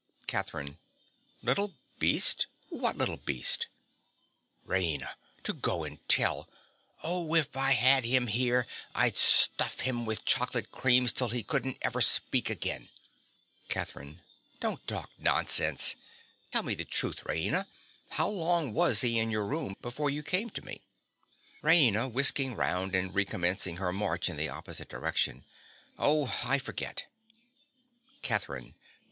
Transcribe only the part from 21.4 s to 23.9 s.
RAINA. (whisking round and recommencing